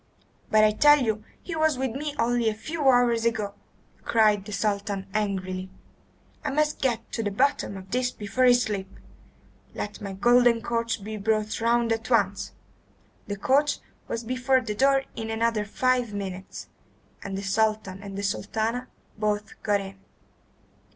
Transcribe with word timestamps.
"But 0.49 0.63
I 0.63 0.71
tell 0.71 0.99
you 1.03 1.23
he 1.43 1.55
was 1.55 1.77
with 1.77 1.91
me 1.91 2.15
only 2.17 2.49
a 2.49 2.55
few 2.55 2.89
hours 2.89 3.23
ago," 3.23 3.53
cried 4.01 4.45
the 4.45 4.51
Sultan 4.51 5.05
angrily. 5.13 5.69
"I 6.43 6.49
must 6.49 6.81
get 6.81 7.11
to 7.11 7.21
the 7.21 7.29
bottom 7.29 7.77
of 7.77 7.91
this 7.91 8.09
before 8.09 8.45
I 8.45 8.53
sleep! 8.53 8.89
Let 9.75 10.01
my 10.01 10.13
golden 10.13 10.63
coach 10.63 11.03
be 11.03 11.17
brought 11.17 11.61
round 11.61 11.91
at 11.91 12.09
once." 12.09 12.51
The 13.27 13.37
coach 13.37 13.77
was 14.07 14.23
before 14.23 14.61
the 14.61 14.73
door 14.73 15.03
in 15.15 15.29
another 15.29 15.65
five 15.65 16.15
minutes, 16.15 16.67
and 17.21 17.37
the 17.37 17.43
Sultan 17.43 18.01
and 18.01 18.25
Sultana 18.25 18.87
both 19.19 19.61
got 19.61 19.81
in. 19.81 19.99